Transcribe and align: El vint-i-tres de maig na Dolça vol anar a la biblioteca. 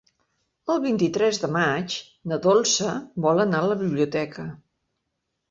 El 0.75 0.79
vint-i-tres 0.85 1.39
de 1.43 1.49
maig 1.57 1.97
na 2.33 2.39
Dolça 2.47 2.95
vol 3.27 3.45
anar 3.45 3.61
a 3.61 3.69
la 3.75 3.79
biblioteca. 3.85 4.49